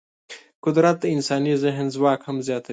[0.65, 2.69] قدرت د انساني ذهن ځواک هم زیاتوي.